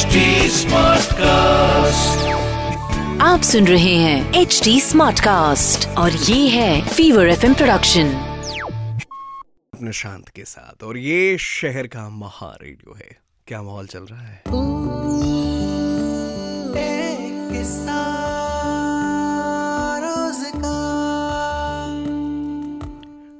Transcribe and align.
HD 0.00 0.06
cast 1.12 2.28
आप 3.22 3.40
सुन 3.40 3.66
रहे 3.66 3.94
हैं 3.94 4.34
एच 4.34 4.60
डी 4.64 4.80
स्मार्ट 4.80 5.20
कास्ट 5.20 5.88
और 5.88 6.12
ये 6.12 6.48
है 6.48 6.88
फीवर 6.88 7.28
एफ़ 7.28 7.40
प्रोडक्शन 7.40 8.06
निशांत 9.82 10.28
के 10.28 10.44
साथ 10.44 10.82
और 10.82 10.96
ये 10.96 11.38
शहर 11.38 11.86
का 11.86 12.08
महा 12.08 12.58
रेडियो 12.62 12.94
है। 12.94 13.18
क्या 13.46 13.62
माहौल 13.62 13.86
चल 13.86 14.00
रहा 14.00 14.20
है? 14.20 14.42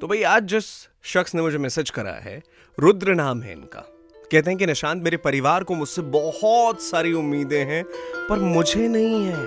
तो 0.01 0.07
भाई 0.07 0.23
आज 0.23 0.43
जिस 0.43 0.89
शख्स 1.03 1.35
ने 1.35 1.43
मुझे 1.43 1.59
मैसेज 1.59 1.91
करा 1.91 2.21
है 2.21 2.43
रुद्र 2.79 3.15
नाम 3.15 3.43
है 3.43 3.53
इनका। 3.53 3.97
कहते 4.33 4.51
हैं 4.51 4.59
कि 4.59 4.67
निशांत, 4.67 5.03
मेरे 5.03 5.17
परिवार 5.17 5.65
को 5.65 5.75
मुझसे 5.75 6.03
बहुत 6.03 6.83
सारी 6.83 7.13
उम्मीदें 7.13 7.65
हैं, 7.65 7.85
पर 8.29 8.39
मुझे 8.39 8.89
नहीं 8.89 9.25
है। 9.27 9.47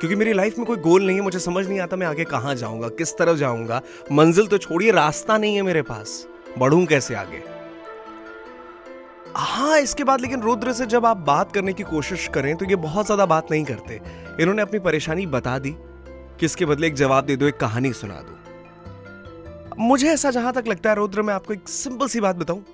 क्योंकि 0.00 0.14
मेरी 0.14 0.32
लाइफ 0.32 0.58
में 0.58 0.66
कोई 0.66 0.76
गोल 0.76 1.06
नहीं 1.06 1.16
है, 1.16 1.22
मुझे 1.22 1.38
समझ 1.38 1.66
नहीं 1.68 1.80
आता 1.80 1.96
मैं 1.96 2.06
आगे 2.06 2.24
कहाँ 2.24 2.54
जाऊँगा, 2.54 2.88
किस 2.88 3.16
तरफ़ 3.16 3.36
जाऊँगा। 3.36 3.80
मंजिल 4.12 4.46
तो 4.46 4.58
छोड़िए, 4.58 4.90
रास्ता 4.90 5.38
नहीं 5.38 5.56
है 5.56 5.62
मेरे 5.62 5.82
पास। 5.82 6.26
बढ़ूं 6.58 6.84
कैसे 6.86 7.14
आगे? 7.14 7.42
हाँ 9.36 9.78
इसके 9.78 10.04
बाद 10.04 10.20
लेकिन 10.20 10.40
रुद्र 10.40 10.72
से 10.72 10.86
जब 10.86 11.06
आप 11.06 11.16
बात 11.16 11.52
करने 11.52 11.72
की 11.72 11.82
कोशिश 11.82 12.28
करें 12.28 12.56
तो 12.56 12.64
ये 12.64 12.76
बहुत 12.76 13.06
ज़्यादा 13.06 13.26
बात 13.26 13.50
नहीं 13.50 13.64
करते। 13.64 14.00
इन्होंने 14.40 14.62
अपनी 14.62 14.78
परेशानी 14.78 15.26
बता 15.26 15.58
दी 15.58 15.74
कि 16.40 16.46
इसके 16.46 16.64
बदले 16.64 16.86
एक 16.86 16.94
जवाब 16.94 17.24
दे 17.24 17.36
दो, 17.36 17.46
एक 17.46 17.56
कहानी 17.56 17.92
सुना 17.92 18.20
दो। 18.20 18.38
मुझे 19.78 20.08
ऐसा 20.08 20.30
जहाँ 20.30 20.52
तक 20.52 20.68
लगता 20.68 20.90
है, 20.90 20.96
रुद्र, 20.96 21.22
मैं 21.22 21.34
आपको 21.34 21.54
एक 21.54 21.68
सिंपल 21.68 22.06
सी 22.06 22.20
बात 22.20 22.36
बताऊँ। 22.36 22.64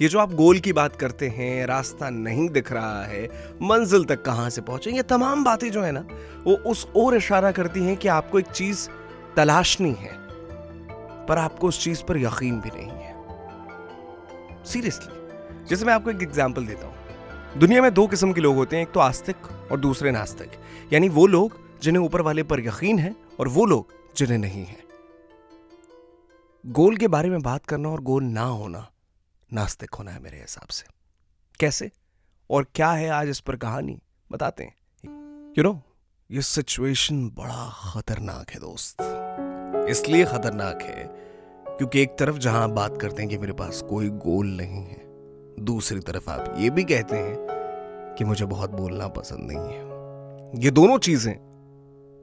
ये 0.00 0.08
जो 0.08 0.18
आप 0.18 0.32
गोल 0.34 0.58
की 0.58 0.72
बात 0.72 0.96
करते 0.96 1.28
हैं, 1.28 1.66
रास्ता 1.66 2.10
नहीं 2.10 2.48
दिख 2.48 2.72
रहा 2.72 3.02
है, 3.04 3.24
मंजिल 3.62 4.04
तक 4.04 4.22
कहाँ 4.22 4.48
से 4.50 4.60
पहुँचे, 4.60 4.90
ये 4.90 5.02
तमाम 5.02 5.44
बातें 5.44 5.70
जो 5.70 5.82
है 5.82 5.92
ना, 5.92 6.04
वो 6.44 6.54
उस 6.66 6.86
ओर 6.96 7.16
इशारा 7.16 7.50
करती 7.52 7.84
हैं 7.84 7.96
कि 7.96 8.08
आपको 8.08 8.38
एक 8.38 8.46
चीज़ 8.46 8.88
तलाशनी 9.36 9.92
है, 9.92 10.12
पर 11.26 11.38
आपको 11.38 11.68
उस 11.68 11.82
चीज़ 11.84 12.02
पर 12.02 12.16
यकीन 12.16 12.60
भी 12.60 12.70
नहीं 12.74 12.90
है। 12.90 14.64
सीरियसली 14.64 15.64
जैसे 15.68 15.84
मैं 15.84 15.92
आपको 15.94 16.10
एक 16.10 16.22
एग्ज़ाम्पल 16.22 16.66
देता 16.66 16.86
हूँ। 16.86 17.58
दुनिया 17.58 17.82
में 17.82 17.92
दो 17.94 18.06
किस्म 18.06 18.32
के 18.32 18.40
लोग 18.40 18.56
होते 18.56 18.76
हैं, 18.76 18.82
एक 18.82 18.92
तो 18.92 19.00
आस्तिक 19.00 19.70
और 19.72 19.80
दूसरे 19.80 20.10
नास्तिक। 20.10 20.50
यानी 20.92 21.08
वो 21.08 21.26
लोग 21.26 21.58
जिन्हें 21.82 22.02
ऊपर 22.04 22.20
वाले 22.20 22.42
पर 22.42 22.60
यकीन 22.60 22.98
है 22.98 23.14
और 23.40 23.48
वो 23.48 23.64
लोग 23.64 23.92
जिन्हें 24.16 24.38
नहीं 24.38 24.64
है। 24.64 24.84
गोल 26.64 26.96
के 26.96 27.08
बारे 27.08 27.30
में 27.30 27.42
बात 27.42 27.66
करना 27.66 27.88
और 27.88 28.00
गोल 28.00 28.24
ना 28.24 28.44
होना 28.44 28.86
नास्तिक 29.50 29.94
होना 29.94 30.10
है 30.10 30.20
मेरे 30.20 30.36
हिसाब 30.36 30.68
से। 30.68 30.84
कैसे? 31.60 31.90
और 32.50 32.66
क्या 32.74 32.90
है 32.90 33.08
आज 33.08 33.28
इस 33.28 33.40
पर 33.40 33.56
कहानी? 33.56 33.98
बताते 34.30 34.64
हैं। 34.64 35.54
यू 35.58 35.62
नो 35.64 35.80
ये 36.30 36.42
सिचुएशन 36.42 37.28
बड़ा 37.30 37.68
खतरनाक 37.84 38.50
है 38.50 38.60
दोस्त। 38.60 39.02
इसलिए 39.90 40.24
खतरनाक 40.24 40.82
है 40.82 41.04
क्योंकि 41.68 42.00
एक 42.02 42.16
तरफ़ 42.18 42.38
जहाँ 42.38 42.62
आप 42.64 42.70
बात 42.70 43.00
करते 43.00 43.22
हैं 43.22 43.30
कि 43.30 43.38
मेरे 43.38 43.52
पास 43.52 43.82
कोई 43.82 44.08
गोल 44.08 44.46
नहीं 44.56 44.82
है, 44.84 45.00
दूसरी 45.60 46.00
तरफ़ 46.00 46.30
आप 46.30 46.54
ये 46.58 46.70
भी 46.70 46.84
कहते 46.84 47.16
हैं 47.16 48.14
कि 48.18 48.24
मुझे 48.24 48.44
बहुत 48.46 48.70
बोलना 48.70 49.08
पसंद 49.10 49.50
नहीं 49.52 49.68
है। 49.68 50.62
ये 50.64 50.70
दोनों 50.70 50.98
चीज़ें 51.00 51.32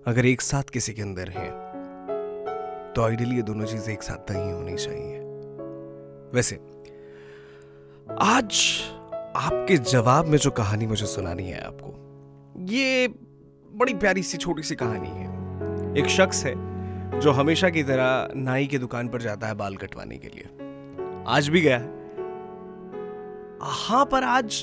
अगर 0.07 0.25
एक 0.25 0.41
साथ 0.41 0.63
किसी 0.63 0.93
के 0.93 1.01
अंदर 1.01 1.29
हैं 1.29 1.51
तो 2.95 3.03
आइडियली 3.03 3.35
ये 3.35 3.41
दोनों 3.43 3.65
चीज़ें 3.65 3.93
एक 3.93 4.03
साथ 4.03 4.31
नहीं 4.31 4.51
होनी 4.51 4.75
चाहिए। 4.75 5.19
वैसे 6.33 6.55
आज 8.11 8.81
आपके 9.35 9.77
जवाब 9.77 10.25
में 10.25 10.37
जो 10.37 10.51
कहानी 10.51 10.87
मुझे 10.87 11.05
सुनानी 11.05 11.43
है 11.43 11.67
आपको, 11.67 11.91
ये 12.59 13.07
बड़ी 13.73 13.93
प्यारी 13.93 14.23
सी, 14.23 14.37
छोटी 14.37 14.63
सी 14.63 14.75
कहानी 14.75 15.09
है। 15.09 15.27
एक 15.97 16.09
शख्स 16.09 16.45
है 16.45 16.53
जो 17.19 17.31
हमेशा 17.31 17.69
की 17.69 17.83
तरह 17.83 18.29
नाई 18.35 18.67
की 18.67 18.77
दुकान 18.77 19.07
पर 19.07 19.21
जाता 19.21 19.47
है 19.47 19.53
बाल 19.53 19.75
कटवाने 19.75 20.17
के 20.17 20.27
लिए। 20.27 20.43
आज 21.27 21.47
भी 21.47 21.61
गया 21.61 21.77
है। 21.77 21.87
पर 24.05 24.23
आज 24.23 24.55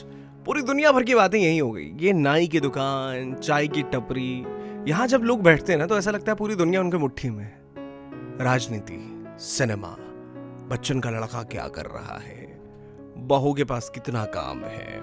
पूरी 0.47 0.63
दुनिया 0.63 0.93
भर 0.93 1.03
की 1.03 1.15
बातें 1.15 1.39
यही 1.39 1.59
हो 1.59 1.71
गई। 1.71 1.91
ये 1.97 2.13
नाई 2.13 2.49
की 2.49 2.61
दुकान, 2.61 3.35
चाय 3.35 3.69
की 3.69 3.83
टपरी, 3.83 4.45
यहाँ 4.91 5.07
जब 5.07 5.23
लोग 5.23 5.43
बैठते 5.43 5.73
हैं 5.73 5.79
ना 5.79 5.87
तो 5.87 5.99
ऐसा 5.99 6.11
लगता 6.11 6.33
है 6.33 6.37
पूरी 6.37 6.55
दुनिया 6.55 6.81
उनके 6.81 6.99
मुट्ठी 6.99 7.31
में 7.31 7.53
राजनीति, 8.41 9.25
सिनेमा, 9.39 9.97
बच्चन 10.69 11.01
का 11.01 11.11
लड़का 11.11 11.43
क्या 11.43 11.69
कर 11.69 11.87
रहा 11.87 12.19
है? 12.19 12.40
बहू 13.23 13.53
के 13.55 13.65
पास 13.65 13.89
कितना 13.89 14.25
काम 14.35 14.65
है? 14.65 15.01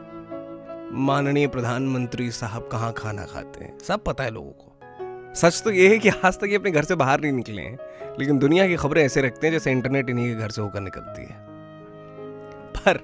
माननीय 0.99 1.47
प्रधानमंत्री 1.47 2.29
साहब 2.31 2.67
कहाँ 2.71 2.91
खाना 2.93 3.25
खाते 3.25 3.63
हैं? 3.63 3.77
सब 3.79 4.03
पता 4.03 4.23
है 4.23 4.31
लोगों 4.31 4.51
को। 4.51 5.33
सच 5.35 5.61
तो 5.63 5.71
ये 5.71 5.87
है 5.89 5.97
कि 5.99 6.09
आज 6.09 6.39
तक 6.39 6.47
ये 6.49 6.55
अपने 6.55 6.71
घर 6.71 6.83
से 6.83 6.95
बाहर 6.95 7.21
नहीं 7.21 7.31
निकले 7.31 7.61
हैं, 7.61 7.77
लेकिन 8.19 8.37
दुनिया 8.39 8.67
की 8.67 8.75
खबरें 8.75 9.03
ऐसे 9.03 9.21
रखते 9.21 9.47
हैं 9.47 9.51
जैसे 9.53 9.71
इंटरनेट 9.71 10.09
इन्हीं 10.09 10.27
के 10.27 10.35
घर 10.35 10.49
से 10.49 10.61
होकर 10.61 10.81
निकलती 10.81 11.21
है। 11.21 11.35
पर 12.75 12.99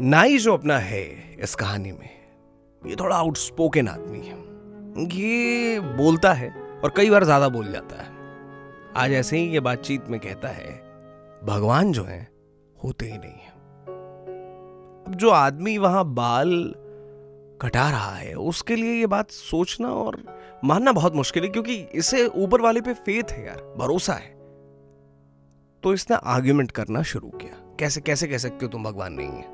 नाई 0.00 0.38
जो 0.38 0.54
अपना 0.54 0.78
है 0.78 1.04
इस 1.38 1.54
कहानी 1.54 1.92
में, 1.92 2.10
ये 2.82 2.96
थोड़ा 2.96 3.16
आउटस्पोकन 3.16 3.88
आदमी 3.88 4.18
है। 4.18 4.40
ये 5.14 5.80
बोलता 5.96 6.32
है 6.32 6.50
और 6.84 6.92
कई 6.96 7.10
बार 7.10 7.24
ज़्यादा 7.24 7.48
बोल 7.48 7.70
जाता 7.72 8.02
है। 8.02 8.10
आज 8.96 9.12
ऐसे 9.12 9.38
ही 9.38 9.48
ये 9.48 9.60
बातचीत 9.60 10.08
में 10.08 10.18
कहता 10.20 10.48
है, 10.48 10.72
भगवान 11.44 11.92
जो 11.92 12.04
है 12.04 12.20
होते 12.84 13.06
ही 13.06 13.18
नहीं 13.18 13.32
है। 13.32 13.52
अब 15.06 15.14
जो 15.16 15.30
आदमी 15.30 15.78
वहाँ 15.78 16.04
बाल 16.04 16.74
कटा 17.62 17.90
रहा 17.90 18.14
है, 18.14 18.34
उसके 18.34 18.76
लिए 18.76 19.00
ये 19.00 19.06
बात 19.06 19.30
सोचना 19.30 19.88
और 19.88 20.24
मानना 20.64 20.92
बहुत 20.92 21.14
मुश्किल 21.14 21.42
है, 21.42 21.48
क्योंकि 21.48 21.74
इसे 21.74 22.26
ऊपर 22.26 22.60
वाले 22.60 22.80
पे 22.80 22.94
फेथ 22.94 23.24
है 23.30 23.46
यार, 23.46 23.74
भरोसा 23.78 24.12
है। 24.12 24.30
तो 25.82 25.94
इसने 25.94 26.16
आर्ग्यूमेंट 26.24 26.70
करना 26.70 27.02
शुरू 27.02 27.28
किया। 27.28 27.76
कैसे 27.80 28.00
कैसे 28.00 28.26
कह 28.26 28.38
सकते 28.38 28.58
हो 28.62 28.68
तुम 28.68 28.84
भगवान 28.84 29.12
नहीं 29.12 29.28
है? 29.28 29.46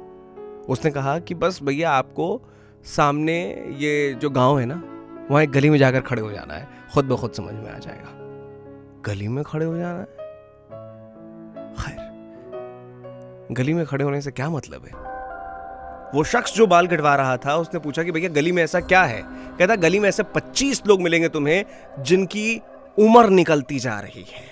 उसने 0.68 0.90
कहा 0.90 1.18
कि 1.18 1.34
बस 1.34 1.62
भैया 1.62 1.90
आपको 1.90 2.42
सामने 2.84 3.66
ये 3.78 4.14
जो 4.14 4.30
गाँव 4.30 4.58
है 4.58 4.66
ना, 4.66 4.82
वहाँ 5.30 5.42
एक 5.42 5.50
गली 5.50 5.70
में 5.70 5.78
जाकर 5.78 6.00
खड़े 6.00 6.22
हो 6.22 6.32
जाना 6.32 6.54
है। 6.54 6.68
खुद 6.94 7.04
ब 7.04 7.16
खुद 7.16 7.32
समझ 7.32 7.54
में 7.54 7.70
आ 7.70 7.78
जाएगा। 7.78 8.10
गली 9.06 9.28
में 9.28 9.44
खड़े 9.44 9.66
हो 9.66 9.76
जाना 9.76 9.98
है? 9.98 10.17
गली 13.52 13.74
में 13.74 13.86
खड़े 13.86 14.04
होने 14.04 14.20
से 14.20 14.30
क्या 14.30 14.50
मतलब 14.50 14.84
है? 14.84 14.92
वो 16.14 16.24
शख्स 16.24 16.54
जो 16.54 16.66
बाल 16.66 16.86
कटवा 16.86 17.16
रहा 17.16 17.36
था, 17.36 17.56
उसने 17.56 17.80
पूछा 17.80 18.02
कि 18.02 18.12
भैया, 18.12 18.28
गली 18.28 18.52
में 18.52 18.62
ऐसा 18.62 18.80
क्या 18.80 19.02
है? 19.02 19.22
कहता, 19.58 19.76
गली 19.76 19.98
में 19.98 20.08
ऐसे 20.08 20.22
25 20.22 20.82
लोग 20.86 21.00
मिलेंगे 21.00 21.28
तुम्हें, 21.28 21.64
जिनकी 21.98 22.60
उम्र 22.98 23.28
निकलती 23.28 23.78
जा 23.78 24.00
रही 24.00 24.26
है। 24.32 24.42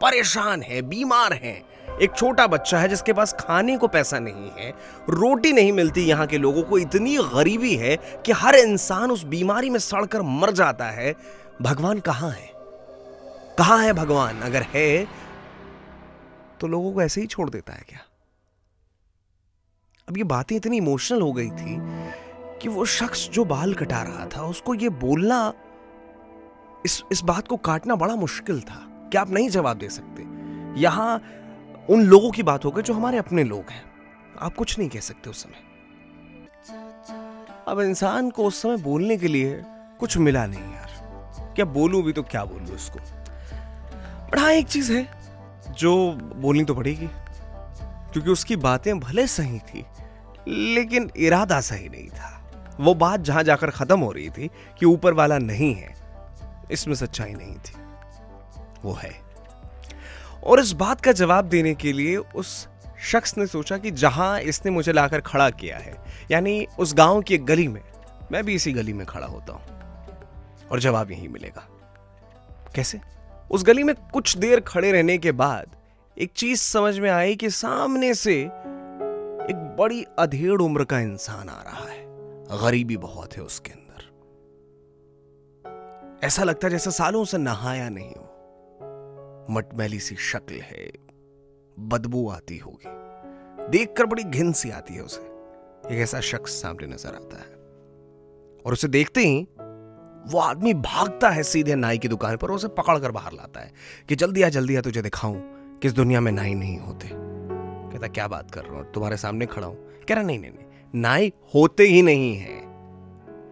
परेशान 0.00 0.62
है, 0.62 0.82
बीमार 0.82 1.32
है। 1.32 1.62
एक 2.02 2.12
छोटा 2.16 2.46
बच्चा 2.46 2.78
है, 2.78 2.88
जिसके 2.88 3.12
पास 3.12 3.36
खाने 3.40 3.76
को 3.76 3.88
पैसा 3.88 4.18
नहीं 4.18 4.50
है, 4.50 4.70
रोटी 5.10 5.52
नहीं 5.52 5.72
मिलती 5.72 6.04
यहाँ 6.04 6.26
के 6.26 6.38
लोगों 6.38 6.62
को, 6.62 6.78
इतनी 6.78 7.16
गरीबी 7.16 7.76
है 7.76 7.96
कि 7.96 8.32
हर 8.32 8.54
इंसान 8.54 9.10
उस 9.10 9.24
बीमारी 9.24 9.70
में 9.70 9.78
सड़कर 9.78 10.22
मर 10.22 10.50
जाता 10.50 10.84
है। 10.84 11.14
भगवान 11.62 12.00
कहाँ 12.00 12.30
है? 12.30 12.50
कहाँ 13.58 13.84
है 13.84 13.92
भगवान? 13.92 14.40
अगर 14.40 14.62
है 14.62 15.06
तो 16.60 16.66
लोगों 16.66 16.92
को 16.92 17.02
ऐसे 17.02 17.20
ही 17.20 17.26
छोड़ 17.26 17.50
देता 17.50 17.72
है 17.72 17.84
क्या? 17.88 17.98
अब 20.08 20.18
ये 20.18 20.24
बातें 20.24 20.56
इतनी 20.56 20.76
इमोशनल 20.76 21.20
हो 21.20 21.32
गई 21.32 21.50
थी 21.50 21.76
कि 22.62 22.68
वो 22.68 22.84
शख्स 22.84 23.28
जो 23.28 23.44
बाल 23.44 23.74
कटा 23.74 24.02
रहा 24.02 24.26
था, 24.26 24.42
उसको 24.42 24.74
ये 24.74 24.88
बोलना, 24.88 25.52
इस 26.86 27.02
इस 27.12 27.22
बात 27.24 27.48
को 27.48 27.56
काटना 27.56 27.94
बड़ा 27.94 28.16
मुश्किल 28.16 28.60
था। 28.60 29.08
क्या 29.10 29.20
आप 29.20 29.30
नहीं 29.30 29.48
जवाब 29.48 29.78
दे 29.78 29.88
सकते? 29.88 30.22
यहाँ 30.80 31.22
उन 31.90 32.02
लोगों 32.02 32.30
की 32.30 32.42
बात 32.42 32.64
हो 32.64 32.70
गई 32.70 32.82
जो 32.82 32.94
हमारे 32.94 33.18
अपने 33.18 33.44
लोग 33.44 33.70
हैं। 33.70 33.82
आप 34.40 34.54
कुछ 34.54 34.78
नहीं 34.78 34.88
कह 34.88 35.00
सकते 35.00 35.30
उस 35.30 35.42
समय। 35.42 35.64
अब 37.68 37.80
इंसान 37.80 38.30
को 38.30 38.44
उस 38.44 38.62
समय 38.62 38.76
बोलने 38.76 39.16
के 39.16 39.28
लिए 39.28 39.62
कुछ 40.00 40.18
मिला 40.18 40.46
नहीं 40.46 40.74
यार। 40.74 41.52
क्या 41.56 41.64
बोलूँ 41.64 42.02
भी 42.02 42.12
तो 42.12 42.22
क्या 42.22 42.44
बोलूँ 42.44 42.74
उसको? 42.74 42.98
बट 44.30 44.38
हाँ 44.38 44.52
एक 44.52 44.66
चीज़ 44.66 44.92
है, 44.92 45.08
जो 45.78 46.12
बोलनी 46.36 46.64
तो 46.64 46.74
पड़ेगी। 46.74 47.08
क्योंकि 48.16 48.30
उसकी 48.30 48.56
बातें 48.56 48.98
भले 49.00 49.26
सही 49.26 49.58
थी, 49.58 49.84
लेकिन 50.48 51.10
इरादा 51.16 51.60
सही 51.60 51.88
नहीं 51.88 52.08
था। 52.08 52.76
वो 52.80 52.94
बात 52.94 53.20
जहाँ 53.20 53.42
जाकर 53.42 53.70
खत्म 53.70 54.00
हो 54.00 54.12
रही 54.12 54.28
थी 54.30 54.50
कि 54.78 54.86
ऊपर 54.86 55.12
वाला 55.12 55.38
नहीं 55.38 55.74
है, 55.74 55.94
इसमें 56.72 56.94
सच्चाई 56.94 57.32
नहीं 57.32 57.54
थी। 57.56 57.74
वो 58.84 58.92
है। 58.92 59.12
और 60.44 60.60
इस 60.60 60.72
बात 60.72 61.00
का 61.00 61.12
जवाब 61.12 61.44
देने 61.44 61.74
के 61.74 61.92
लिए 61.92 62.16
उस 62.16 62.68
शख्स 63.02 63.38
ने 63.38 63.46
सोचा 63.46 63.78
कि 63.78 63.90
जहाँ 63.90 64.40
इसने 64.40 64.70
मुझे 64.70 64.92
लाकर 64.92 65.20
खड़ा 65.20 65.50
किया 65.50 65.78
है, 65.78 65.96
यानी 66.30 66.66
उस 66.78 66.94
गाँव 66.94 67.22
की 67.22 67.34
एक 67.34 67.46
गली 67.46 67.68
में, 67.68 67.82
मैं 68.32 68.44
भी 68.44 68.54
इसी 68.54 68.72
गली 68.72 68.92
में 68.92 69.06
खड़ा 69.06 69.26
होता 69.26 69.52
हूँ। 69.52 70.68
और 70.68 70.80
जवाब 70.80 71.10
यही 71.10 71.28
मिलेगा। 71.28 71.68
कैसे? 72.74 73.00
उस 73.50 73.64
गली 73.64 73.82
में 73.82 73.94
कुछ 74.12 74.36
देर 74.38 74.60
खड़े 74.60 74.92
रहने 74.92 75.18
के 75.18 75.32
बाद 75.32 75.76
एक 76.18 76.32
चीज़ 76.32 76.60
समझ 76.60 76.98
में 76.98 77.10
आई 77.10 77.36
कि 77.36 77.50
सामने 77.50 78.14
से 78.14 78.42
एक 78.42 79.76
बड़ी 79.78 80.06
अधेड़ 80.18 80.62
उम्र 80.62 80.84
का 80.84 81.00
इंसान 81.00 81.48
आ 81.48 81.62
रहा 81.62 81.84
है। 81.88 82.06
गरीबी 82.64 82.96
बहुत 82.96 83.36
है 83.36 83.42
उसके 83.42 83.70
अंदर। 83.70 84.02
ऐसा 86.26 86.44
लगता 86.44 86.66
है 86.66 86.70
जैसे 86.70 86.90
सालों 86.90 87.24
से 87.24 87.38
नहाया 87.38 87.88
नहीं 87.88 88.10
हो। 88.10 88.22
मटमैली 89.50 90.00
सी 90.00 90.16
शक्ल 90.16 90.54
है, 90.54 90.92
बदबू 91.78 92.30
आती 92.30 92.58
होगी। 92.58 92.88
देखकर 93.68 94.06
बड़ी 94.06 94.24
घिन 94.24 94.52
सी 94.52 94.70
आती 94.70 94.94
है 94.94 95.02
उसे। 95.02 95.20
एक 95.94 96.00
ऐसा 96.00 96.20
शख्स 96.20 96.62
सामने 96.62 96.86
नज़र 96.86 97.14
आता 97.14 97.36
है। 97.36 97.52
और 98.66 98.72
उसे 98.72 98.88
देखते 98.88 99.20
ही 99.20 99.42
वो 100.32 100.38
आदमी 100.38 100.74
भागता 100.74 101.30
है 101.30 101.42
सीधे 101.42 101.74
नाई 101.74 101.98
की 101.98 102.08
दुकान 102.08 102.36
पर 102.36 102.50
उसे 102.50 102.68
पकड़ 102.68 102.98
कर 102.98 103.10
बाहर 103.10 103.32
लाता 103.32 103.60
है 103.60 103.72
कि 104.08 104.16
जल्दी 104.16 104.42
आ 104.42 104.48
जल्दी 104.48 104.76
आ, 104.76 104.80
तुझे 104.80 105.02
दिखाऊँ। 105.02 105.55
किस 105.82 105.92
दुनिया 105.92 106.20
में 106.20 106.32
नाई 106.32 106.54
नहीं 106.54 106.78
होते? 106.78 107.10
कहता, 107.92 108.08
क्या 108.08 108.28
बात 108.28 108.50
कर 108.50 108.64
रहा 108.64 108.76
हूँ? 108.76 108.92
तुम्हारे 108.92 109.16
सामने 109.16 109.46
खड़ा 109.46 109.66
हूँ। 109.66 109.76
कह 110.08 110.14
रहा, 110.14 110.22
नहीं 110.22 110.38
नहीं 110.38 110.50
नहीं, 110.50 110.66
नाई 110.94 111.32
होते 111.54 111.82
ही 111.82 112.02
नहीं 112.02 112.36
है। 112.36 112.66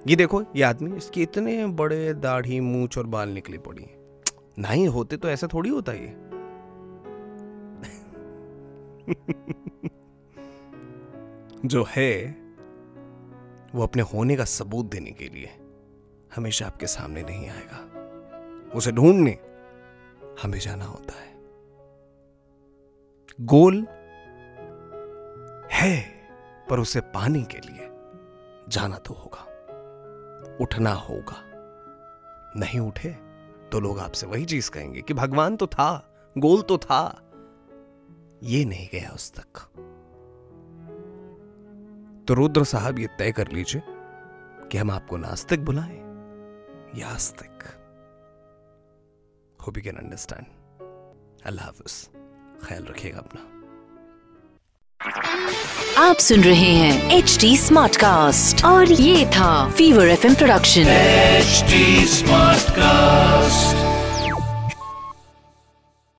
ये 0.06 0.16
देखो, 0.16 0.44
ये 0.56 0.62
आदमी, 0.62 0.96
इसके 0.96 1.22
इतने 1.22 1.66
बड़े 1.66 2.14
दाढ़ी, 2.14 2.60
मूछ 2.60 2.98
और 2.98 3.06
बाल 3.06 3.28
निकली 3.28 3.58
पड़ी 3.58 3.86
नाई 4.58 4.86
होते 4.86 5.16
तो 5.16 5.28
ऐसा 5.28 5.46
थोड़ी 5.46 5.70
होता 5.70 5.92
ये। 5.92 6.16
जो 11.64 11.86
है, 11.88 12.36
वो 13.74 13.82
अपने 13.82 14.02
होने 14.02 14.36
का 14.36 14.44
सबूत 14.44 14.86
देने 14.86 15.10
के 15.10 15.28
लिए 15.28 15.50
हमेशा 16.36 16.66
आपके 16.66 16.86
सामने 16.86 17.22
नहीं 17.22 17.48
आएगा। 17.48 17.90
उसे 18.74 18.92
ढूँढने 18.92 19.38
हमें 20.42 20.58
जाना 20.58 20.84
होता 20.84 21.14
है। 21.14 21.33
गोल 23.38 23.76
है, 25.72 25.96
पर 26.70 26.80
उसे 26.80 27.00
पाने 27.00 27.42
के 27.42 27.58
लिए 27.58 27.88
जाना 28.68 28.98
तो 28.98 29.14
होगा, 29.14 29.42
उठना 30.60 30.92
होगा। 30.92 31.42
नहीं 32.56 32.80
उठे 32.80 33.10
तो 33.72 33.80
लोग 33.80 33.98
आपसे 33.98 34.26
वही 34.26 34.44
चीज़ 34.44 34.70
कहेंगे 34.70 35.00
कि 35.00 35.14
भगवान 35.14 35.56
तो 35.56 35.66
था, 35.66 35.90
गोल 36.36 36.62
तो 36.62 36.78
था। 36.78 37.02
ये 38.42 38.64
नहीं 38.64 38.88
गया 38.92 39.10
उस 39.10 39.32
तक। 39.32 39.60
तो 42.28 42.34
रुद्र 42.34 42.64
साहब 42.64 42.98
ये 42.98 43.06
तय 43.18 43.32
कर 43.32 43.48
लीजिए 43.48 43.82
कि 44.68 44.78
हम 44.78 44.90
आपको 44.90 45.16
नास्तिक 45.16 45.64
बुलाएँ 45.64 45.98
या 46.96 47.08
आस्तिक। 47.08 47.64
होप 49.58 49.76
यू 49.76 49.82
कैन 49.82 49.96
अंडरस्टैंड 49.96 50.46
अल्लाह 51.46 51.64
हाफिज 51.64 52.08
ख्याल 52.66 52.86
रखिएगा 52.90 53.18
अपना 53.18 53.50
आप 55.98 56.18
सुन 56.18 56.40
रहे 56.40 56.72
हैं 56.72 57.10
एच 57.12 57.36
डी 57.40 57.56
स्मार्ट 57.56 57.96
कास्ट 57.96 58.64
और 58.64 58.92
ये 58.92 59.24
था 59.36 59.52
Fever 59.70 60.08
FM 60.08 60.34
production 60.34 60.86
H 60.88 61.64
smart 62.10 62.70
Smartcast. 62.74 63.83